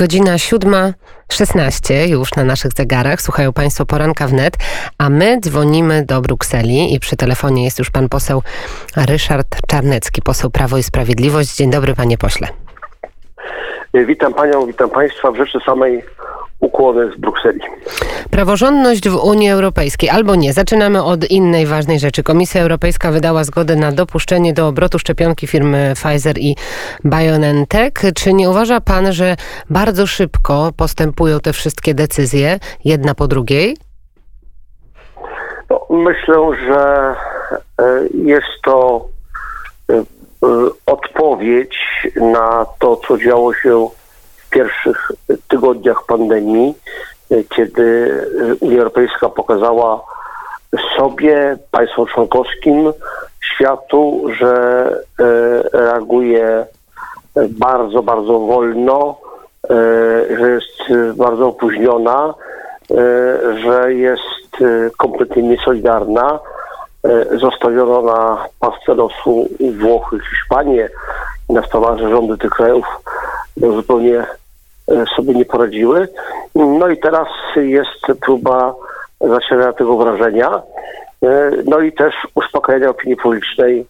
Godzina 0.00 0.38
siódma. 0.38 0.92
16 1.32 2.06
już 2.08 2.34
na 2.34 2.44
naszych 2.44 2.72
zegarach. 2.72 3.22
Słuchają 3.22 3.52
Państwo 3.52 3.86
poranka 3.86 4.26
wnet, 4.26 4.54
a 4.98 5.10
my 5.10 5.40
dzwonimy 5.40 6.04
do 6.04 6.20
Brukseli 6.20 6.94
i 6.94 7.00
przy 7.00 7.16
telefonie 7.16 7.64
jest 7.64 7.78
już 7.78 7.90
pan 7.90 8.08
poseł 8.08 8.42
Ryszard 8.96 9.46
Czarnecki, 9.66 10.22
poseł 10.22 10.50
Prawo 10.50 10.78
i 10.78 10.82
Sprawiedliwość. 10.82 11.56
Dzień 11.56 11.70
dobry, 11.70 11.94
panie 11.94 12.18
pośle. 12.18 12.48
Witam 13.94 14.34
panią, 14.34 14.66
witam 14.66 14.90
państwa 14.90 15.30
w 15.30 15.36
rzeczy 15.36 15.58
samej 15.66 16.02
ukłony 16.60 17.12
z 17.12 17.20
Brukseli. 17.20 17.60
Praworządność 18.30 19.08
w 19.08 19.24
Unii 19.24 19.50
Europejskiej 19.50 20.10
albo 20.10 20.34
nie. 20.34 20.52
Zaczynamy 20.52 21.02
od 21.02 21.30
innej 21.30 21.66
ważnej 21.66 21.98
rzeczy. 21.98 22.22
Komisja 22.22 22.62
Europejska 22.62 23.10
wydała 23.10 23.44
zgodę 23.44 23.76
na 23.76 23.92
dopuszczenie 23.92 24.52
do 24.52 24.68
obrotu 24.68 24.98
szczepionki 24.98 25.46
firmy 25.46 25.92
Pfizer 25.94 26.38
i 26.38 26.56
BioNTech. 27.04 27.92
Czy 28.14 28.32
nie 28.32 28.50
uważa 28.50 28.80
pan, 28.80 29.12
że 29.12 29.36
bardzo 29.70 30.06
szybko 30.06 30.70
postępują 30.76 31.40
te 31.40 31.52
wszystkie 31.52 31.94
decyzje, 31.94 32.58
jedna 32.84 33.14
po 33.14 33.28
drugiej? 33.28 33.76
No, 35.70 35.86
myślę, 35.90 36.50
że 36.66 37.14
e, 37.80 38.06
jest 38.14 38.62
to 38.64 39.08
e, 39.90 39.94
e, 39.94 40.02
odpowiedź 40.86 41.76
na 42.16 42.66
to, 42.78 42.96
co 42.96 43.18
działo 43.18 43.54
się 43.54 43.88
pierwszych 44.50 45.12
tygodniach 45.48 46.04
pandemii, 46.06 46.74
kiedy 47.48 48.10
Unia 48.60 48.78
Europejska 48.78 49.28
pokazała 49.28 50.04
sobie, 50.96 51.56
państwom 51.70 52.06
członkowskim, 52.06 52.92
światu, 53.54 54.26
że 54.38 54.86
e, 55.20 55.62
reaguje 55.72 56.66
bardzo, 57.48 58.02
bardzo 58.02 58.38
wolno, 58.38 59.16
e, 59.64 59.76
że 60.38 60.50
jest 60.50 61.16
bardzo 61.16 61.48
opóźniona, 61.48 62.34
e, 62.90 62.96
że 63.62 63.94
jest 63.94 64.50
kompletnie 64.96 65.42
niesolidarna. 65.42 66.38
Zostawiono 67.32 68.02
na 68.02 68.48
pasce 68.60 68.94
losu 68.94 69.48
Włochy, 69.80 70.18
Hiszpanię 70.30 70.88
i 71.48 71.52
na 71.52 71.62
że 71.98 72.10
rządy 72.10 72.38
tych 72.38 72.50
krajów 72.50 72.84
zupełnie 73.56 74.18
E, 74.18 74.39
sobie 75.16 75.34
nie 75.34 75.44
poradziły. 75.44 76.08
No 76.54 76.88
i 76.88 76.98
teraz 76.98 77.28
jest 77.56 78.20
próba 78.26 78.74
zacierania 79.20 79.72
tego 79.72 79.96
wrażenia, 79.96 80.62
e, 81.22 81.50
no 81.64 81.80
i 81.80 81.92
też 81.92 82.14
uspokajania 82.34 82.90
opinii 82.90 83.16
publicznej, 83.16 83.86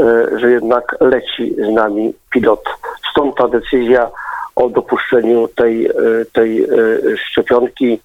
e, 0.00 0.38
że 0.38 0.50
jednak 0.50 0.96
leci 1.00 1.54
z 1.54 1.74
nami 1.74 2.14
pilot. 2.30 2.64
Stąd 3.10 3.36
ta 3.36 3.48
decyzja 3.48 4.10
o 4.56 4.68
dopuszczeniu 4.68 5.48
tej, 5.48 5.90
tej 6.32 6.66
szczepionki 7.16 8.00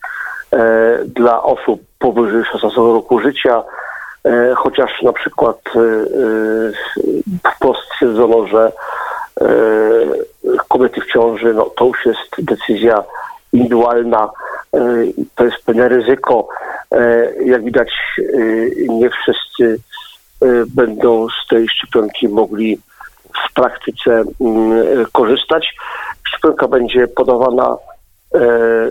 dla 1.05 1.43
osób 1.43 1.81
powyżej 1.99 2.43
16 2.51 2.81
roku 2.81 3.19
życia, 3.19 3.63
chociaż 4.55 5.01
na 5.01 5.13
przykład 5.13 5.57
wprost 7.55 7.81
stwierdzono, 7.81 8.47
że 8.47 8.71
kobiety 10.77 11.01
w 11.01 11.13
ciąży, 11.13 11.53
no 11.53 11.65
to 11.65 11.85
już 11.85 12.05
jest 12.05 12.19
decyzja 12.37 13.03
indywidualna, 13.53 14.29
e, 14.73 14.79
to 15.35 15.45
jest 15.45 15.57
pewne 15.65 15.89
ryzyko. 15.89 16.47
E, 16.91 17.31
jak 17.45 17.63
widać, 17.63 17.89
e, 18.19 18.23
nie 18.87 19.09
wszyscy 19.09 19.79
będą 20.75 21.27
z 21.29 21.47
tej 21.47 21.67
szczepionki 21.69 22.27
mogli 22.27 22.77
w 23.49 23.53
praktyce 23.53 24.23
mm, 24.41 25.05
korzystać. 25.11 25.75
Szczepionka 26.27 26.67
będzie 26.67 27.07
podawana, 27.07 27.77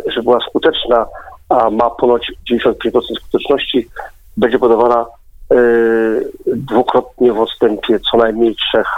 że 0.07 0.23
była 0.23 0.39
skuteczna, 0.49 1.07
a 1.49 1.71
ma 1.71 1.91
ponoć 1.91 2.33
95% 2.53 3.01
skuteczności, 3.21 3.89
będzie 4.37 4.59
podawana 4.59 5.07
dwukrotnie 6.47 7.33
w 7.33 7.41
odstępie 7.41 8.00
co 8.00 8.17
najmniej 8.17 8.56
trzech 8.56 8.89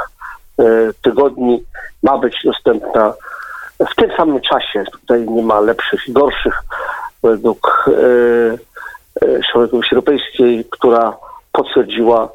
tygodni 1.02 1.64
ma 2.02 2.18
być 2.18 2.36
dostępna 2.44 3.12
w 3.80 3.94
tym 3.94 4.10
samym 4.16 4.40
czasie. 4.40 4.84
Tutaj 4.92 5.26
nie 5.28 5.42
ma 5.42 5.60
lepszych 5.60 6.08
i 6.08 6.12
gorszych 6.12 6.62
według 7.22 7.84
e, 7.88 9.26
e, 9.26 9.68
Komisji 9.68 9.94
Europejskiej, 9.94 10.64
która 10.70 11.16
potwierdziła 11.52 12.28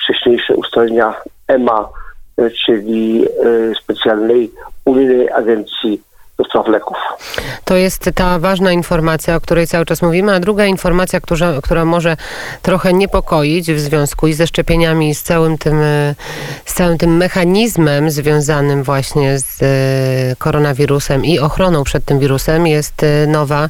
wcześniejsze 0.00 0.54
ustalenia 0.54 1.14
EMA, 1.48 1.88
e, 2.38 2.50
czyli 2.50 3.24
e, 3.24 3.28
specjalnej 3.74 4.50
unijnej 4.84 5.30
agencji 5.30 6.02
do 6.38 6.43
spraw 6.54 6.68
leków. 6.68 6.96
To 7.64 7.76
jest 7.76 8.10
ta 8.14 8.38
ważna 8.38 8.72
informacja, 8.72 9.36
o 9.36 9.40
której 9.40 9.66
cały 9.66 9.84
czas 9.86 10.02
mówimy, 10.02 10.34
a 10.34 10.40
druga 10.40 10.66
informacja, 10.66 11.20
która, 11.20 11.52
która 11.62 11.84
może 11.84 12.16
trochę 12.62 12.92
niepokoić 12.92 13.72
w 13.72 13.80
związku 13.80 14.26
i 14.26 14.32
ze 14.32 14.46
szczepieniami 14.46 15.10
i 15.10 15.14
z 15.14 15.22
całym 15.22 15.58
tym, 15.58 15.80
e, 15.82 16.14
z 16.64 16.74
całym 16.74 16.98
tym 16.98 17.16
mechanizmem 17.16 18.10
związanym 18.10 18.82
właśnie 18.82 19.38
z 19.38 19.62
e, 19.62 20.36
koronawirusem 20.36 21.24
i 21.24 21.38
ochroną 21.38 21.84
przed 21.84 22.04
tym 22.04 22.18
wirusem 22.18 22.66
jest 22.66 23.02
e, 23.02 23.26
nowa, 23.26 23.68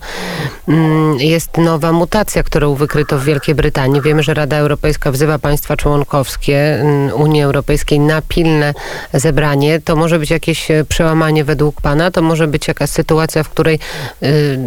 mm, 0.68 1.18
jest 1.18 1.58
nowa 1.58 1.92
mutacja, 1.92 2.42
którą 2.42 2.74
wykryto 2.74 3.18
w 3.18 3.24
Wielkiej 3.24 3.54
Brytanii. 3.54 4.00
Wiemy, 4.00 4.22
że 4.22 4.34
Rada 4.34 4.56
Europejska 4.56 5.12
wzywa 5.12 5.38
państwa 5.38 5.76
członkowskie 5.76 6.80
mm, 6.80 7.12
Unii 7.12 7.42
Europejskiej 7.42 8.00
na 8.00 8.22
pilne 8.22 8.74
zebranie. 9.12 9.80
To 9.80 9.96
może 9.96 10.18
być 10.18 10.30
jakieś 10.30 10.68
przełamanie 10.88 11.44
według 11.44 11.80
pana, 11.80 12.10
to 12.10 12.22
może 12.22 12.46
być 12.46 12.73
jakaś 12.74 12.90
sytuacja, 12.90 13.42
w 13.42 13.48
której 13.48 13.78
y, 14.22 14.58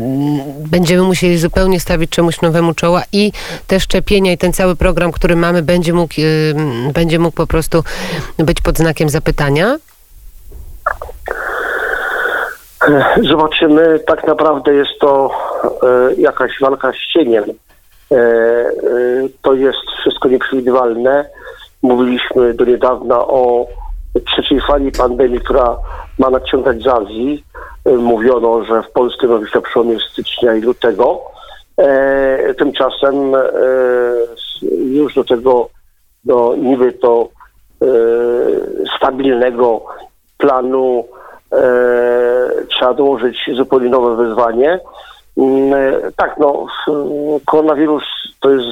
będziemy 0.69 1.03
musieli 1.03 1.38
zupełnie 1.38 1.79
stawić 1.79 2.09
czemuś 2.09 2.41
nowemu 2.41 2.73
czoła 2.73 3.03
i 3.13 3.31
te 3.68 3.79
szczepienia 3.79 4.31
i 4.31 4.38
ten 4.38 4.53
cały 4.53 4.75
program, 4.75 5.12
który 5.12 5.35
mamy, 5.35 5.62
będzie 5.62 5.94
mógł, 5.94 6.13
y, 6.19 6.56
będzie 6.94 7.19
mógł 7.19 7.35
po 7.35 7.47
prostu 7.47 7.84
być 8.38 8.62
pod 8.62 8.78
znakiem 8.78 9.09
zapytania? 9.09 9.78
Zobaczymy. 13.29 14.00
Tak 14.00 14.28
naprawdę 14.28 14.74
jest 14.74 15.00
to 15.00 15.29
e, 15.84 16.13
jakaś 16.22 16.51
walka 16.62 16.91
z 16.91 17.13
cieniem. 17.13 17.44
E, 17.44 18.16
e, 18.16 18.69
to 19.41 19.53
jest 19.53 19.91
wszystko 20.00 20.29
nieprzewidywalne. 20.29 21.29
Mówiliśmy 21.81 22.53
do 22.53 22.66
niedawna 22.66 23.19
o 23.19 23.68
trzeciej 24.25 24.62
fali 24.62 24.91
pandemii, 24.91 25.39
która 25.39 25.78
ma 26.19 26.29
nadciągać 26.29 26.84
z 26.84 26.88
Azji. 26.88 27.44
E, 27.87 27.91
mówiono, 27.91 28.63
że 28.63 28.83
w 28.83 28.91
Polsce 28.91 29.27
być 29.27 29.53
na 29.53 29.61
przełomie 29.61 29.97
stycznia 30.11 30.55
i 30.55 30.61
lutego. 30.61 31.21
E, 31.77 32.53
tymczasem 32.53 33.35
e, 33.35 33.41
już 34.71 35.13
do 35.13 35.23
tego 35.23 35.69
do 36.27 36.55
niby 36.57 36.93
to 36.93 37.29
e, 37.81 37.87
stabilnego 38.97 39.85
planu 40.37 41.05
e, 41.53 41.65
trzeba 42.69 42.93
dołożyć 42.93 43.37
zupełnie 43.55 43.89
nowe 43.89 44.15
wyzwanie. 44.15 44.79
Mm, 45.37 45.73
e, 45.73 46.11
tak, 46.15 46.35
no, 46.37 46.65
koronawirus 47.45 48.03
to 48.39 48.49
jest 48.49 48.67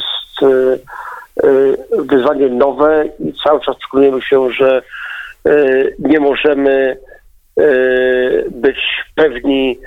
wyzwanie 1.91 2.49
nowe 2.49 3.05
i 3.19 3.33
cały 3.43 3.61
czas 3.61 3.75
przekonujemy 3.77 4.21
się, 4.21 4.51
że 4.51 4.81
nie 5.99 6.19
możemy 6.19 6.97
być 8.51 8.77
pewni, 9.16 9.77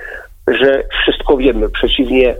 że 0.47 0.83
wszystko 1.01 1.37
wiemy. 1.37 1.69
Przeciwnie, 1.69 2.35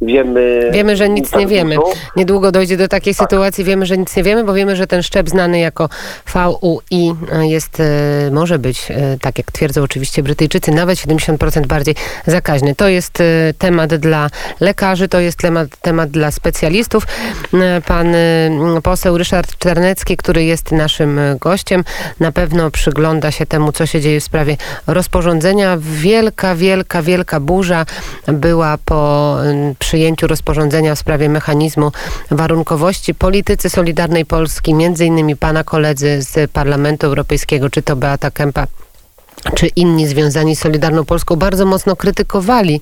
wiemy. 0.00 0.70
Wiemy, 0.72 0.96
że 0.96 1.08
nic 1.08 1.34
nie 1.34 1.46
wiemy. 1.46 1.76
Niedługo 2.16 2.52
dojdzie 2.52 2.76
do 2.76 2.88
takiej 2.88 3.14
tak. 3.14 3.28
sytuacji, 3.28 3.64
wiemy, 3.64 3.86
że 3.86 3.98
nic 3.98 4.16
nie 4.16 4.22
wiemy, 4.22 4.44
bo 4.44 4.54
wiemy, 4.54 4.76
że 4.76 4.86
ten 4.86 5.02
szczep 5.02 5.28
znany 5.28 5.58
jako 5.58 5.88
VUI 6.34 7.14
jest, 7.40 7.80
e, 7.80 7.84
może 8.30 8.58
być, 8.58 8.90
e, 8.90 9.18
tak 9.20 9.38
jak 9.38 9.52
twierdzą 9.52 9.82
oczywiście 9.82 10.22
Brytyjczycy, 10.22 10.72
nawet 10.72 10.98
70% 10.98 11.66
bardziej 11.66 11.94
zakaźny. 12.26 12.74
To 12.74 12.88
jest 12.88 13.20
e, 13.20 13.24
temat 13.58 13.94
dla 13.94 14.30
lekarzy, 14.60 15.08
to 15.08 15.20
jest 15.20 15.38
temat, 15.38 15.68
temat 15.82 16.10
dla 16.10 16.30
specjalistów. 16.30 17.06
Pan 17.86 18.14
poseł 18.82 19.18
Ryszard 19.18 19.58
Czarnecki, 19.58 20.16
który 20.16 20.44
jest 20.44 20.72
naszym 20.72 21.20
gościem, 21.40 21.84
na 22.20 22.32
pewno 22.32 22.70
przygląda 22.70 23.30
się 23.30 23.46
temu, 23.46 23.72
co 23.72 23.86
się 23.86 24.00
dzieje 24.00 24.20
w 24.20 24.24
sprawie 24.24 24.56
rozporządzenia. 24.86 25.78
Wielka, 25.80 26.54
wielka, 26.54 27.02
wielka 27.02 27.40
burza 27.40 27.86
była 28.26 28.78
po 28.84 29.36
przyjęciu 29.84 30.26
rozporządzenia 30.26 30.94
w 30.94 30.98
sprawie 30.98 31.28
mechanizmu 31.28 31.92
warunkowości. 32.30 33.14
Politycy 33.14 33.70
Solidarnej 33.70 34.26
Polski, 34.26 34.74
między 34.74 35.06
innymi 35.06 35.36
pana 35.36 35.64
koledzy 35.64 36.22
z 36.22 36.50
Parlamentu 36.50 37.06
Europejskiego, 37.06 37.70
czy 37.70 37.82
to 37.82 37.96
Beata 37.96 38.30
Kempa, 38.30 38.66
czy 39.54 39.66
inni 39.66 40.06
związani 40.06 40.56
z 40.56 40.60
Solidarną 40.60 41.04
Polską 41.04 41.36
bardzo 41.36 41.66
mocno 41.66 41.96
krytykowali 41.96 42.80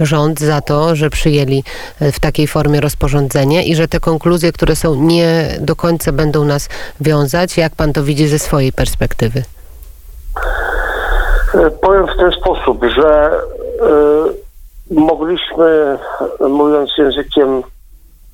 rząd 0.00 0.40
za 0.40 0.60
to, 0.60 0.96
że 0.96 1.10
przyjęli 1.10 1.64
e, 2.00 2.12
w 2.12 2.20
takiej 2.20 2.46
formie 2.46 2.80
rozporządzenie 2.80 3.64
i 3.64 3.74
że 3.74 3.88
te 3.88 4.00
konkluzje, 4.00 4.52
które 4.52 4.76
są 4.76 4.94
nie 4.94 5.56
do 5.60 5.76
końca 5.76 6.12
będą 6.12 6.44
nas 6.44 6.68
wiązać. 7.00 7.56
Jak 7.56 7.74
pan 7.74 7.92
to 7.92 8.02
widzi 8.04 8.28
ze 8.28 8.38
swojej 8.38 8.72
perspektywy? 8.72 9.42
E, 11.54 11.70
powiem 11.70 12.06
w 12.06 12.18
ten 12.18 12.32
sposób, 12.32 12.84
że 12.96 13.30
mogliśmy, 14.90 15.98
mówiąc 16.40 16.90
językiem 16.98 17.62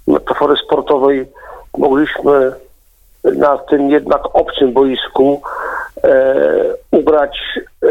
metafory 0.07 0.57
sportowej, 0.57 1.27
mogliśmy 1.79 2.53
na 3.25 3.59
tym 3.59 3.91
jednak 3.91 4.23
obcym 4.33 4.73
boisku 4.73 5.43
e, 6.05 6.35
ugrać 6.91 7.39
e, 7.83 7.89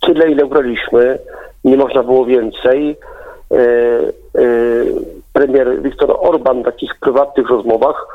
tyle, 0.00 0.30
ile 0.30 0.44
ugraliśmy. 0.44 1.18
Nie 1.64 1.76
można 1.76 2.02
było 2.02 2.24
więcej. 2.24 2.96
E, 3.50 3.56
e, 3.56 4.44
premier 5.32 5.82
Viktor 5.82 6.16
Orban 6.20 6.62
w 6.62 6.64
takich 6.64 6.94
prywatnych 7.00 7.50
rozmowach 7.50 8.06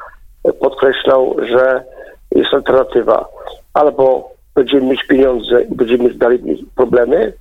podkreślał, 0.59 1.35
że 1.43 1.83
jest 2.31 2.53
alternatywa. 2.53 3.25
Albo 3.73 4.29
będziemy 4.55 4.85
mieć 4.87 5.03
pieniądze 5.03 5.61
i 5.61 5.75
będziemy 5.75 6.03
mieć 6.03 6.17
dalej 6.17 6.67
problemy, 6.75 7.33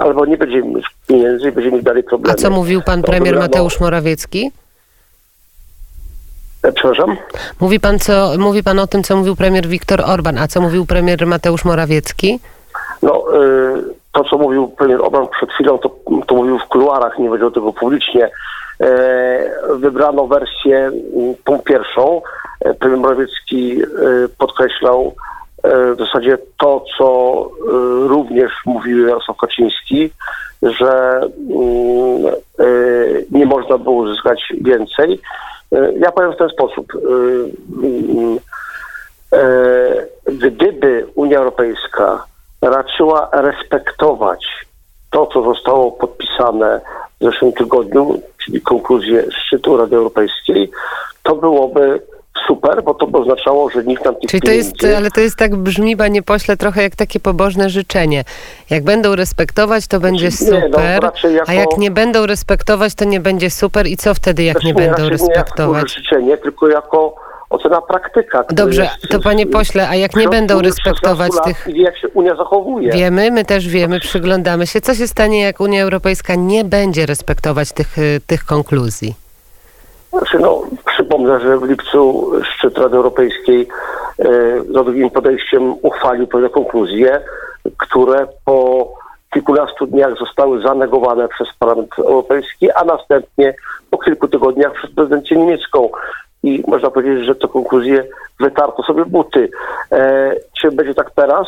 albo 0.00 0.26
nie 0.26 0.36
będziemy 0.36 0.64
mieć 0.74 0.86
pieniędzy 1.06 1.48
i 1.48 1.52
będziemy 1.52 1.76
mieć 1.76 1.84
dalej 1.84 2.02
A 2.06 2.08
problemy. 2.08 2.38
co 2.38 2.50
mówił 2.50 2.82
pan 2.82 3.02
premier 3.02 3.38
Mateusz 3.38 3.80
Morawiecki? 3.80 4.50
E, 6.62 6.72
Przepraszam? 6.72 7.16
Mówi 7.60 7.80
pan, 7.80 7.98
co, 7.98 8.32
mówi 8.38 8.62
pan 8.62 8.78
o 8.78 8.86
tym, 8.86 9.02
co 9.02 9.16
mówił 9.16 9.36
premier 9.36 9.66
Viktor 9.66 10.00
Orban, 10.06 10.38
a 10.38 10.48
co 10.48 10.60
mówił 10.60 10.86
premier 10.86 11.26
Mateusz 11.26 11.64
Morawiecki? 11.64 12.40
No, 13.02 13.24
y, 13.34 13.82
to 14.12 14.24
co 14.24 14.38
mówił 14.38 14.68
premier 14.68 15.00
Orban 15.02 15.28
przed 15.28 15.50
chwilą, 15.52 15.78
to, 15.78 15.96
to 16.26 16.34
mówił 16.34 16.58
w 16.58 16.64
kuluarach, 16.68 17.18
nie 17.18 17.28
powiedział 17.28 17.50
tego 17.50 17.72
publicznie. 17.72 18.30
E, 18.80 19.50
wybrano 19.76 20.26
wersję 20.26 20.90
tą 21.44 21.58
pierwszą. 21.58 22.22
E, 22.60 22.74
Premier 22.74 23.00
Morawiecki 23.00 23.82
podkreślał 24.38 25.14
e, 25.16 25.39
w 25.64 25.96
zasadzie 25.98 26.38
to, 26.58 26.84
co 26.98 27.44
y, 27.44 28.08
również 28.08 28.52
mówił 28.66 29.06
Jarosław 29.08 29.36
Kaczyński, 29.36 30.10
że 30.62 31.20
mm, 31.20 32.34
y, 32.60 33.26
nie 33.30 33.46
można 33.46 33.78
było 33.78 33.96
uzyskać 33.96 34.52
więcej. 34.60 35.20
E, 35.72 35.92
Ja 35.98 36.12
powiem 36.12 36.32
w 36.32 36.36
ten 36.36 36.48
sposób. 36.48 36.92
Mm, 37.82 38.38
E, 39.32 40.06
gdyby 40.26 41.06
Unia 41.14 41.38
Europejska 41.38 42.24
raczyła 42.62 43.28
respektować 43.32 44.46
to, 45.10 45.26
co 45.26 45.42
zostało 45.42 45.92
podpisane 45.92 46.80
w 47.20 47.24
zeszłym 47.24 47.52
tygodniu, 47.52 48.22
czyli 48.44 48.60
konkluzję 48.60 49.24
szczytu 49.30 49.76
Rady 49.76 49.96
Europejskiej, 49.96 50.70
to 51.22 51.34
byłoby 51.36 52.02
super, 52.48 52.82
bo 52.82 52.94
to 52.94 53.06
oznaczało, 53.06 53.70
że 53.70 53.84
nikt 53.84 54.04
nam 54.04 54.14
tych 54.14 54.30
Czyli 54.30 54.40
to 54.40 54.50
jest, 54.50 54.72
ale 54.96 55.10
to 55.10 55.20
jest 55.20 55.36
tak 55.36 55.56
brzmi, 55.56 55.96
panie 55.96 56.22
pośle, 56.22 56.56
trochę 56.56 56.82
jak 56.82 56.96
takie 56.96 57.20
pobożne 57.20 57.70
życzenie. 57.70 58.24
Jak 58.70 58.84
będą 58.84 59.16
respektować, 59.16 59.86
to 59.86 60.00
będzie 60.00 60.28
Nie, 60.40 60.50
no, 60.50 60.66
super, 60.66 61.02
jako- 61.02 61.50
a 61.50 61.52
jak 61.52 61.78
nie 61.78 61.90
będą 61.90 62.26
respektować, 62.26 62.94
to 62.94 63.04
nie 63.04 63.20
będzie 63.20 63.50
super. 63.50 63.86
I 63.86 63.96
co 63.96 64.14
wtedy, 64.14 64.42
jak 64.42 64.64
nie 64.64 64.72
Znaczy, 64.72 64.74
będą 64.88 65.02
raczej 65.02 65.10
Nie 65.10 65.14
jako 65.16 65.26
respektować? 65.34 65.94
życzenie, 65.94 66.36
tylko 66.36 66.68
jako 66.68 67.14
ocena 67.50 67.80
praktyka. 67.80 68.44
Dobrze, 68.50 68.82
jest 68.82 69.08
to 69.10 69.20
panie 69.20 69.46
pośle, 69.46 69.88
a 69.88 69.94
jak 69.94 70.16
nie 70.16 70.28
będą 70.28 70.62
respektować 70.62 71.32
16 71.32 71.64
tych... 71.64 71.76
jak 71.76 71.98
się 71.98 72.08
Unia 72.08 72.36
zachowuje. 72.36 72.92
Wiemy, 72.92 73.30
my 73.30 73.44
też 73.44 73.68
wiemy, 73.68 74.00
przyglądamy 74.00 74.66
się. 74.66 74.80
Co 74.80 74.94
się 74.94 75.08
stanie, 75.08 75.42
jak 75.42 75.60
Unia 75.60 75.82
Europejska 75.82 76.34
nie 76.34 76.64
będzie 76.64 77.06
respektować 77.06 77.72
tych, 77.72 77.98
y, 77.98 78.20
tych 78.26 78.44
konkluzji? 78.44 79.14
Znaczy, 80.12 80.38
no, 80.38 80.62
przypomnę, 81.00 81.40
że 81.40 81.58
w 81.58 81.62
lipcu 81.62 82.32
szczyt 82.42 82.78
Rady 82.78 82.96
Europejskiej 82.96 83.68
e, 84.18 84.24
za 84.72 84.84
drugim 84.84 85.10
podejściem 85.10 85.74
uchwalił 85.82 86.26
pewne 86.26 86.48
konkluzje, 86.48 87.20
które 87.78 88.26
po 88.44 88.88
kilkunastu 89.32 89.86
dniach 89.86 90.18
zostały 90.18 90.62
zanegowane 90.62 91.28
przez 91.28 91.48
Parlament 91.58 91.98
Europejski, 91.98 92.72
a 92.72 92.84
następnie 92.84 93.54
po 93.90 93.98
kilku 93.98 94.28
tygodniach 94.28 94.72
przez 94.72 94.90
prezydencję 94.90 95.36
niemiecką. 95.36 95.90
I 96.42 96.62
można 96.66 96.90
powiedzieć, 96.90 97.26
że 97.26 97.34
te 97.34 97.48
konkluzje 97.48 98.04
wytarto 98.40 98.82
sobie 98.82 99.04
buty. 99.04 99.50
E, 99.92 100.32
czy 100.60 100.72
będzie 100.72 100.94
tak 100.94 101.10
teraz? 101.10 101.46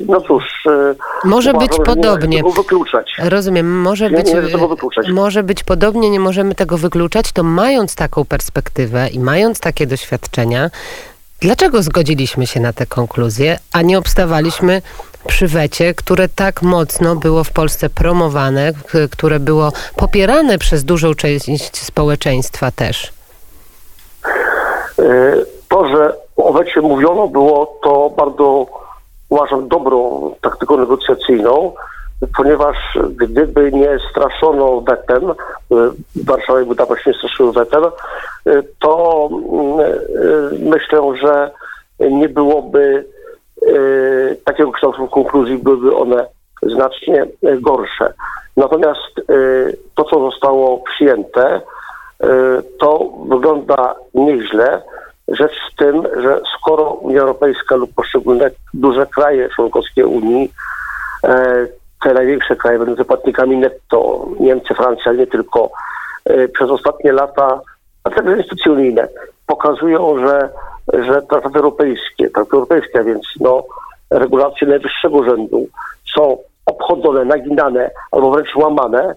No 0.00 0.20
cóż. 0.20 0.44
e, 0.66 0.94
Może 1.24 1.50
uważam, 1.50 1.68
być 1.68 1.78
podobnie. 1.86 2.36
tego 2.38 2.50
wykluczać. 2.50 3.12
Rozumiem, 3.18 3.80
może 3.80 4.10
Nie, 4.10 4.16
być, 4.16 4.26
nie 4.26 4.42
tego 4.42 4.68
wykluczać. 4.68 5.08
może 5.08 5.42
być 5.42 5.64
podobnie, 5.64 6.10
nie 6.10 6.20
możemy 6.20 6.54
tego 6.54 6.78
wykluczać, 6.78 7.32
to 7.32 7.42
mając 7.42 7.94
taką 7.94 8.24
perspektywę 8.24 9.08
i 9.08 9.18
mając 9.20 9.60
takie 9.60 9.86
doświadczenia, 9.86 10.70
dlaczego 11.40 11.82
zgodziliśmy 11.82 12.46
się 12.46 12.60
na 12.60 12.72
te 12.72 12.86
konkluzje, 12.86 13.58
a 13.72 13.82
nie 13.82 13.98
obstawaliśmy 13.98 14.82
przy 15.26 15.46
wecie, 15.48 15.94
które 15.94 16.28
tak 16.28 16.62
mocno 16.62 17.16
było 17.16 17.44
w 17.44 17.50
Polsce 17.50 17.90
promowane, 17.90 18.72
które 19.10 19.40
było 19.40 19.72
popierane 19.96 20.58
przez 20.58 20.84
dużą 20.84 21.14
część 21.14 21.76
społeczeństwa 21.76 22.70
też? 22.70 23.12
E, 24.98 25.36
To, 25.68 25.88
że 25.88 26.16
o 26.36 26.52
wecie 26.52 26.80
mówiono, 26.80 27.28
było 27.28 27.78
to 27.82 28.10
bardzo, 28.16 28.66
uważam, 29.34 29.68
dobrą 29.68 30.30
taktyką 30.40 30.76
negocjacyjną, 30.76 31.72
ponieważ 32.36 32.76
gdyby 33.16 33.72
nie 33.72 33.98
straszono 34.10 34.80
wetem, 34.80 35.30
e, 35.30 35.34
Warszawa 36.24 36.60
i 36.60 36.64
Budapeszt 36.64 37.06
nie 37.06 37.14
straszyły 37.14 37.52
wetem, 37.52 37.84
e, 37.84 37.90
to 38.78 39.28
e, 39.30 39.94
myślę, 40.58 41.00
że 41.22 41.50
nie 42.10 42.28
byłoby 42.28 43.04
takiego 44.44 44.72
kształtu 44.72 45.08
konkluzji, 45.08 45.58
byłyby 45.58 45.96
one 45.96 46.26
znacznie 46.62 47.26
gorsze. 47.60 48.12
Natomiast 48.56 49.14
to, 49.94 50.04
co 50.04 50.30
zostało 50.30 50.78
przyjęte, 50.78 51.60
to 52.78 53.10
wygląda 53.28 53.94
nieźle. 54.14 54.82
Rzecz 55.28 55.52
w 55.72 55.76
tym, 55.76 56.02
że 56.22 56.40
skoro 56.58 56.90
Unia 56.90 57.20
Europejska 57.20 57.76
lub 57.76 57.94
poszczególne 57.94 58.50
duże 58.74 59.06
kraje 59.06 59.48
członkowskie 59.48 60.06
Unii, 60.06 60.52
e, 61.24 61.66
te 62.04 62.14
największe 62.14 62.56
kraje 62.56 62.78
będące 62.78 63.04
płatnikami 63.04 63.56
netto, 63.56 64.26
Niemcy, 64.40 64.74
Francja, 64.74 65.12
nie 65.12 65.26
tylko, 65.26 65.70
e, 66.24 66.48
przez 66.48 66.70
ostatnie 66.70 67.12
lata, 67.12 67.60
a 68.04 68.10
także 68.10 68.36
instytucje 68.36 68.72
unijne, 68.72 69.08
pokazują, 69.46 70.18
że, 70.18 70.48
że 70.92 71.22
traktaty 71.22 71.56
europejskie, 71.56 72.30
traktaty 72.30 72.56
europejskie, 72.56 73.00
a 73.00 73.04
więc 73.04 73.22
no, 73.40 73.64
regulacje 74.10 74.68
najwyższego 74.68 75.24
rzędu 75.24 75.66
są 76.14 76.38
obchodzone, 76.66 77.24
naginane 77.24 77.90
albo 78.10 78.30
wręcz 78.30 78.56
łamane, 78.56 79.14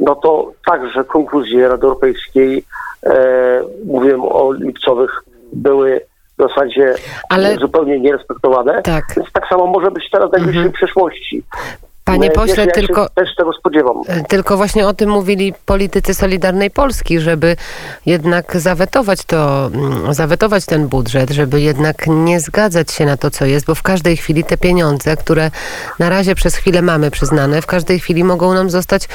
no 0.00 0.14
to 0.14 0.52
także 0.66 1.04
konkluzje 1.04 1.68
Rady 1.68 1.86
Europejskiej, 1.86 2.64
e, 3.06 3.60
mówiłem 3.86 4.22
o 4.22 4.52
lipcowych, 4.52 5.24
były 5.54 6.00
w 6.38 6.42
zasadzie 6.48 6.94
Ale- 7.28 7.56
zupełnie 7.56 8.00
nierespektowane. 8.00 8.82
Tak. 8.82 9.04
Więc 9.16 9.32
tak 9.32 9.48
samo 9.48 9.66
może 9.66 9.90
być 9.90 10.10
teraz 10.10 10.30
w 10.30 10.32
najbliższej 10.32 10.72
przyszłości. 10.72 11.42
Panie 12.04 12.28
E, 12.28 12.30
pośle, 12.30 12.64
wiesz, 12.66 12.74
tylko... 12.74 13.08
też 13.08 13.28
tego 13.36 13.52
spodziewam. 13.52 13.96
Tylko 14.28 14.56
właśnie 14.56 14.86
o 14.86 14.94
tym 14.94 15.10
mówili 15.10 15.54
politycy 15.66 16.14
Solidarnej 16.14 16.70
Polski, 16.70 17.20
żeby 17.20 17.56
jednak 18.06 18.56
zawetować 18.56 19.24
to, 19.24 19.70
mm, 19.74 20.14
zawetować 20.14 20.66
ten 20.66 20.88
budżet, 20.88 21.30
żeby 21.30 21.60
jednak 21.60 22.06
nie 22.06 22.40
zgadzać 22.40 22.92
się 22.92 23.06
na 23.06 23.16
to, 23.16 23.30
co 23.30 23.44
jest, 23.44 23.66
bo 23.66 23.74
w 23.74 23.82
każdej 23.82 24.16
chwili 24.16 24.44
te 24.44 24.56
pieniądze, 24.56 25.16
które 25.16 25.50
na 25.98 26.08
razie 26.08 26.34
przez 26.34 26.56
chwilę 26.56 26.82
mamy 26.82 27.10
przyznane, 27.10 27.62
w 27.62 27.66
każdej 27.66 28.00
chwili 28.00 28.24
mogą 28.24 28.54
nam 28.54 28.70
zostać 28.70 29.08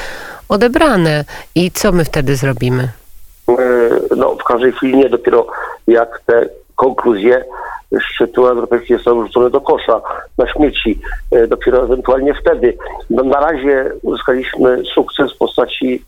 odebrane. 0.48 1.24
I 1.54 1.70
co 1.70 1.92
my 1.92 2.04
wtedy 2.04 2.36
zrobimy? 2.36 2.88
E, 3.48 3.54
no, 4.16 4.36
w 4.36 4.44
każdej 4.44 4.72
chwili 4.72 4.96
nie, 4.96 5.08
dopiero 5.08 5.46
jak 5.92 6.20
te 6.26 6.48
konkluzje 6.76 7.44
szczytu 7.98 8.46
europejskiego 8.46 8.98
zostały 8.98 9.26
rzucone 9.26 9.50
do 9.50 9.60
kosza 9.60 10.00
na 10.38 10.52
śmieci, 10.52 11.00
e, 11.30 11.46
dopiero 11.46 11.82
ewentualnie 11.84 12.34
wtedy. 12.34 12.76
No, 13.10 13.22
na 13.22 13.40
razie 13.40 13.92
uzyskaliśmy 14.02 14.82
sukces 14.94 15.32
w 15.32 15.38
postaci 15.38 16.04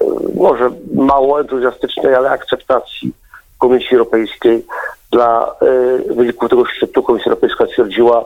e, 0.00 0.04
może 0.34 0.70
mało 0.94 1.40
entuzjastycznej, 1.40 2.14
ale 2.14 2.30
akceptacji 2.30 3.12
Komisji 3.58 3.96
Europejskiej 3.96 4.66
dla 5.12 5.54
e, 6.10 6.14
wyników 6.14 6.50
tego 6.50 6.64
szczytu. 6.64 7.02
Komisja 7.02 7.30
Europejska 7.30 7.66
stwierdziła, 7.66 8.24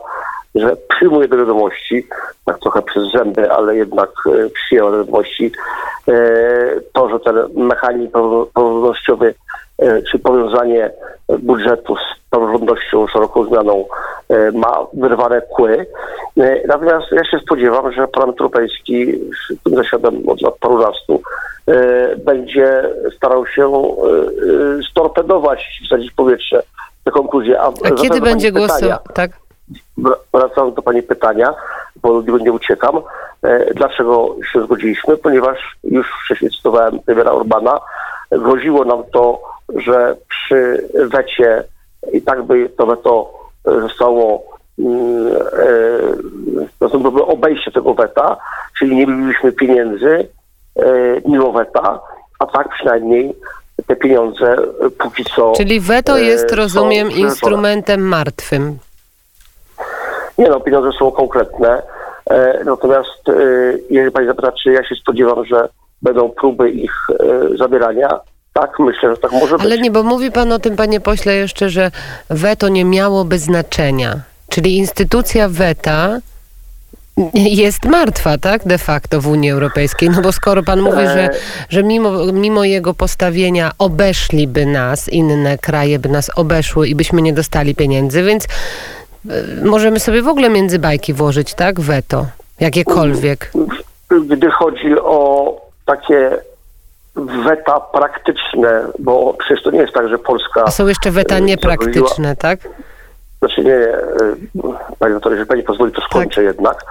że 0.55 0.75
przyjmuje 0.89 1.27
do 1.27 1.37
wiadomości, 1.37 2.07
tak 2.45 2.59
trochę 2.59 2.81
przez 2.81 3.11
zęby, 3.11 3.51
ale 3.51 3.75
jednak 3.75 4.09
przyjęła 4.53 4.91
do 4.91 4.97
wiadomości 4.97 5.51
to, 6.93 7.09
że 7.09 7.19
ten 7.19 7.35
mechanizm 7.55 8.11
prawo- 8.11 8.45
praworządnościowy 8.53 9.33
czy 10.11 10.19
powiązanie 10.19 10.91
budżetu 11.39 11.95
z 11.95 12.29
praworządnością, 12.29 13.07
szeroką 13.07 13.45
zmianą 13.45 13.85
e, 14.29 14.51
ma 14.51 14.77
wyrwane 14.93 15.41
kły. 15.41 15.85
E, 16.37 16.67
Natomiast 16.67 17.11
ja 17.11 17.25
się 17.25 17.39
spodziewam, 17.39 17.91
że 17.91 18.07
Parlament 18.07 18.41
Europejski, 18.41 19.13
z 19.49 19.63
tym 19.63 19.75
zasiadam 19.75 20.29
od 20.29 20.41
lat 20.41 20.53
parunastu, 20.59 21.21
e, 21.67 22.15
będzie 22.15 22.83
starał 23.17 23.47
się 23.47 23.63
e, 23.63 24.79
e, 24.79 24.83
storpedować, 24.91 25.81
wsadzić 25.85 26.11
w 26.11 26.15
powietrze 26.15 26.63
te 27.03 27.11
konkluzje. 27.11 27.61
A 27.61 27.71
wracając 27.71 28.01
kiedy 28.01 28.21
będzie 28.21 28.51
głosował? 28.51 28.97
Tak? 29.13 29.31
Wr- 29.97 30.17
Wracając 30.33 30.75
do 30.75 30.81
Pani 30.81 31.03
pytania, 31.03 31.53
bo 32.01 32.21
nie, 32.21 32.33
nie 32.33 32.51
uciekam. 32.51 33.01
E, 33.43 33.73
dlaczego 33.73 34.35
się 34.53 34.63
zgodziliśmy? 34.63 35.17
Ponieważ 35.17 35.77
już 35.83 36.07
wcześniej 36.25 36.51
cytowałem 36.51 36.99
premiera 36.99 37.31
Orbana, 37.31 37.79
groziło 38.31 38.85
nam 38.85 39.03
to, 39.13 39.41
że 39.75 40.15
przy 40.29 40.87
wecie 41.11 41.63
i 42.13 42.21
tak 42.21 42.43
by 42.43 42.69
to 42.77 42.85
weto 42.85 43.33
zostało 43.65 44.43
mm, 44.79 45.27
e, 46.79 46.89
to 46.89 46.99
byłoby 46.99 47.25
obejście 47.25 47.71
tego 47.71 47.93
weta, 47.93 48.37
czyli 48.79 48.95
nie 48.95 49.07
mielibyśmy 49.07 49.51
pieniędzy 49.51 50.27
e, 50.75 50.85
mimo 51.25 51.51
weta, 51.51 51.99
a 52.39 52.45
tak 52.45 52.69
przynajmniej 52.69 53.35
te 53.87 53.95
pieniądze 53.95 54.53
e, 54.53 54.89
póki 54.89 55.23
co. 55.35 55.53
Czyli 55.57 55.79
weto 55.79 56.19
e, 56.19 56.21
jest, 56.21 56.51
rozumiem, 56.51 57.11
instrumentem 57.11 58.01
martwym. 58.01 58.77
Nie 60.37 60.49
no, 60.49 60.59
pieniądze 60.59 60.91
są 60.99 61.11
konkretne. 61.11 61.81
E, 62.29 62.63
natomiast 62.65 63.29
e, 63.29 63.33
jeżeli 63.89 64.11
pani 64.11 64.27
zapyta, 64.27 64.51
czy 64.51 64.71
ja 64.71 64.83
się 64.83 64.95
spodziewam, 64.95 65.45
że 65.45 65.69
będą 66.01 66.29
próby 66.29 66.69
ich 66.69 66.93
e, 67.09 67.57
zabierania, 67.57 68.19
tak, 68.53 68.79
myślę, 68.79 69.09
że 69.09 69.17
tak 69.17 69.31
może 69.31 69.55
być. 69.55 69.65
Ale 69.65 69.77
nie, 69.77 69.91
bo 69.91 70.03
mówi 70.03 70.31
pan 70.31 70.51
o 70.51 70.59
tym, 70.59 70.75
panie 70.75 70.99
pośle, 70.99 71.35
jeszcze, 71.35 71.69
że 71.69 71.91
weto 72.29 72.69
nie 72.69 72.85
miałoby 72.85 73.39
znaczenia. 73.39 74.19
Czyli 74.49 74.77
instytucja 74.77 75.49
weta 75.49 76.19
jest 77.33 77.85
martwa, 77.85 78.37
tak, 78.37 78.63
de 78.63 78.77
facto 78.77 79.21
w 79.21 79.27
Unii 79.27 79.51
Europejskiej. 79.51 80.09
No 80.09 80.21
bo 80.21 80.31
skoro 80.31 80.63
pan 80.63 80.81
mówi, 80.81 81.07
że, 81.07 81.29
że 81.69 81.83
mimo, 81.83 82.25
mimo 82.33 82.63
jego 82.63 82.93
postawienia 82.93 83.71
obeszliby 83.77 84.65
nas, 84.65 85.09
inne 85.09 85.57
kraje 85.57 85.99
by 85.99 86.09
nas 86.09 86.31
obeszły 86.35 86.87
i 86.87 86.95
byśmy 86.95 87.21
nie 87.21 87.33
dostali 87.33 87.75
pieniędzy, 87.75 88.23
więc 88.23 88.45
y, 88.45 89.65
możemy 89.65 89.99
sobie 89.99 90.21
w 90.21 90.27
ogóle 90.27 90.49
między 90.49 90.79
bajki 90.79 91.13
włożyć, 91.13 91.53
tak, 91.53 91.79
weto, 91.79 92.25
jakiekolwiek. 92.59 93.51
Gdy 94.27 94.51
chodzi 94.51 94.95
o 94.99 95.55
takie 95.85 96.37
weta 97.15 97.79
praktyczne, 97.79 98.87
bo 98.99 99.33
przecież 99.33 99.63
to 99.63 99.71
nie 99.71 99.79
jest 99.79 99.93
tak, 99.93 100.09
że 100.09 100.17
Polska... 100.17 100.63
A 100.65 100.71
są 100.71 100.87
jeszcze 100.87 101.11
weta 101.11 101.35
e, 101.35 101.41
niepraktyczne, 101.41 102.35
tak? 102.35 102.59
Znaczy 103.39 103.63
nie, 103.63 103.75
e, 103.75 103.97
panie 104.99 105.13
doktorze, 105.13 105.35
jeżeli 105.35 105.49
pani 105.49 105.63
pozwoli, 105.63 105.91
to 105.91 106.01
skończę 106.01 106.43
jednak. 106.43 106.85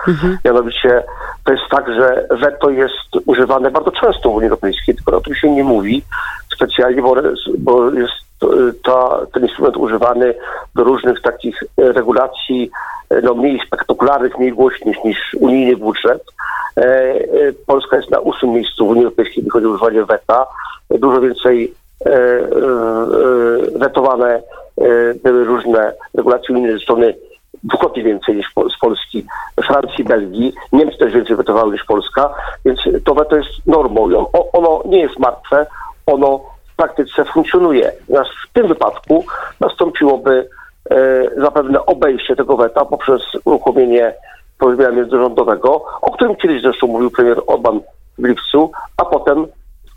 Mianowicie 0.44 1.02
to 1.44 1.52
jest 1.52 1.64
tak, 1.70 1.94
że 1.94 2.26
weto 2.40 2.70
jest 2.70 3.26
używane 3.26 3.70
bardzo 3.70 3.92
często 3.92 4.30
w 4.30 4.34
Unii 4.34 4.48
Europejskiej, 4.48 4.94
tylko 4.94 5.16
o 5.16 5.20
tym 5.20 5.34
się 5.34 5.50
nie 5.50 5.64
mówi 5.64 6.02
specjalnie, 6.54 7.02
bo, 7.02 7.16
bo 7.58 7.90
jest 7.90 8.12
e, 8.42 8.46
ta, 8.84 9.26
ten 9.32 9.42
instrument 9.42 9.76
używany 9.76 10.34
do 10.74 10.84
różnych 10.84 11.22
takich 11.22 11.62
regulacji 11.76 12.70
no, 13.22 13.34
mniej 13.34 13.60
spektakularnych, 13.66 14.38
mniej 14.38 14.52
głośnych 14.52 15.04
niż 15.04 15.36
unijny 15.40 15.76
budżet. 15.76 16.22
E, 16.80 16.84
e, 16.84 17.52
Polska 17.66 17.96
jest 17.96 18.10
na 18.10 18.20
ósmym 18.20 18.52
miejscu 18.52 18.86
w 18.86 18.90
Unii 18.90 19.04
Europejskiej, 19.04 19.36
jeśli 19.36 19.50
chodzi 19.50 19.66
o 19.66 19.70
używanie 19.70 20.04
weta. 20.04 20.46
Dużo 20.90 21.20
więcej 21.20 21.74
e, 22.06 22.10
wetowane 23.78 24.42
były 25.22 25.44
różne 25.44 25.92
regulacje 26.14 26.54
unijne 26.54 26.72
ze 26.72 26.78
strony 26.78 27.14
dwukrotnie 27.64 28.02
więcej 28.02 28.36
niż 28.36 28.46
z 28.76 28.78
Polski, 28.80 29.26
Francji, 29.66 30.04
Belgii. 30.04 30.52
Niemcy 30.72 30.98
też 30.98 31.12
więcej 31.12 31.36
wetowały 31.36 31.72
niż 31.72 31.84
Polska, 31.84 32.34
więc 32.64 32.80
to 33.04 33.14
weto 33.14 33.36
jest 33.36 33.66
normą. 33.66 34.08
Ono 34.52 34.82
nie 34.84 34.98
jest 35.00 35.18
martwe, 35.18 35.66
ono 36.06 36.40
w 36.72 36.76
praktyce 36.76 37.24
funkcjonuje. 37.24 37.92
Natomiast 38.08 38.30
w 38.30 38.52
tym 38.52 38.68
wypadku 38.68 39.24
nastąpiłoby 39.60 40.48
zapewne 41.36 41.86
obejście 41.86 42.36
tego 42.36 42.56
weta 42.56 42.84
poprzez 42.84 43.22
uruchomienie 43.44 44.14
porozumienia 44.60 44.92
międzyrządowego, 44.92 45.84
o 46.00 46.10
którym 46.10 46.36
kiedyś 46.36 46.62
zresztą 46.62 46.86
mówił 46.86 47.10
premier 47.10 47.42
Orban 47.46 47.80
w 48.18 48.24
lipcu, 48.24 48.70
a 48.96 49.04
potem, 49.04 49.46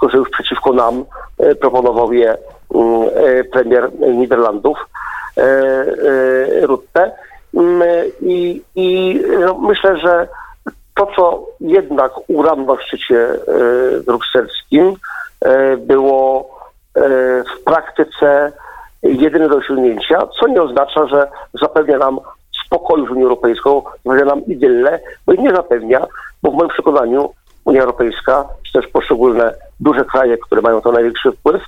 że 0.09 0.17
już 0.17 0.29
przeciwko 0.29 0.73
nam, 0.73 1.05
e, 1.39 1.55
proponował 1.55 2.13
je 2.13 2.37
mm, 2.75 3.09
e, 3.15 3.43
premier 3.43 3.91
Niderlandów 3.99 4.77
e, 5.37 6.67
Rutte. 6.67 7.11
Mm, 7.53 7.83
I, 8.21 8.61
i 8.75 9.19
no, 9.39 9.57
myślę, 9.57 9.97
że 9.97 10.27
to, 10.95 11.07
co 11.15 11.45
jednak 11.59 12.11
u 12.27 12.43
ram 12.43 12.65
na 12.65 12.81
szczycie 12.81 13.27
brukselskim 14.05 14.95
było 15.77 16.49
w 17.55 17.63
praktyce 17.63 18.51
jedyne 19.03 19.49
do 19.49 19.55
osiągnięcia, 19.55 20.27
co 20.39 20.47
nie 20.47 20.61
oznacza, 20.61 21.07
że 21.07 21.27
zapewnia 21.53 21.97
nam 21.97 22.19
spokoju 22.73 23.05
w 23.05 23.11
Unii 23.11 23.23
Europejską, 23.23 23.81
zapewnia 24.05 24.25
nam 24.25 24.45
idyllę, 24.45 24.99
bo 25.25 25.33
i 25.33 25.39
nie 25.39 25.51
zapewnia, 25.51 26.07
bo 26.43 26.51
w 26.51 26.53
moim 26.53 26.69
przekonaniu 26.69 27.29
Unia 27.65 27.81
Europejska, 27.81 28.45
czy 28.63 28.73
też 28.73 28.87
poszczególne 28.87 29.53
duże 29.79 30.05
kraje, 30.05 30.37
które 30.37 30.61
mają 30.61 30.81
to 30.81 30.91
największy 30.91 31.31
wpływ, 31.31 31.61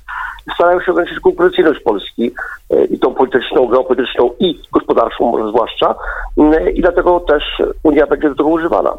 starają 0.53 0.81
się 0.81 0.91
ograniczyć 0.91 1.19
konkurencyjność 1.19 1.79
Polski 1.79 2.31
e, 2.71 2.85
i 2.85 2.99
tą 2.99 3.13
polityczną, 3.13 3.67
geopolityczną 3.67 4.29
i 4.39 4.59
gospodarczą 4.71 5.31
może 5.31 5.49
zwłaszcza 5.49 5.95
Mm, 6.37 6.69
i 6.69 6.81
dlatego 6.81 7.19
też 7.19 7.43
Unia 7.83 8.07
będzie 8.07 8.29
do 8.29 8.35
tego 8.35 8.49
używana. 8.49 8.93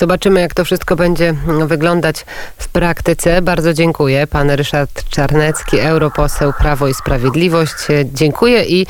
Zobaczymy, 0.00 0.40
jak 0.40 0.54
to 0.54 0.64
wszystko 0.64 0.96
będzie 0.96 1.34
wyglądać 1.66 2.24
w 2.56 2.68
praktyce. 2.68 3.42
Bardzo 3.42 3.74
dziękuję. 3.74 4.26
Pan 4.26 4.50
Ryszard 4.50 5.08
Czarnecki, 5.08 5.78
europoseł 5.78 6.52
Prawo 6.58 6.88
i 6.88 6.94
Sprawiedliwość. 6.94 7.74
Dziękuję 8.04 8.64
i 8.64 8.86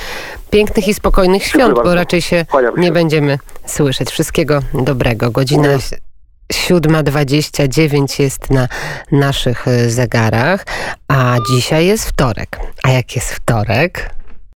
pięknych 0.51 0.89
i 0.89 0.95
spokojnych 0.95 1.45
świąt, 1.45 1.75
bo 1.75 1.77
bardzo. 1.77 1.95
raczej 1.95 2.23
się 2.23 2.47
nie 2.77 2.93
będziemy 2.93 3.39
słyszeć. 3.67 4.11
Wszystkiego 4.11 4.61
dobrego. 4.75 5.31
Godzina 5.31 5.69
Nie. 5.69 5.79
7.29 6.53 8.21
jest 8.23 8.51
na 8.51 8.69
naszych 9.13 9.67
zegarach, 9.87 10.67
a 11.09 11.37
dzisiaj 11.51 11.87
jest 11.87 12.09
wtorek. 12.09 12.59
A 12.83 12.91
jak 12.91 13.17
jest 13.17 13.33
wtorek? 13.33 14.11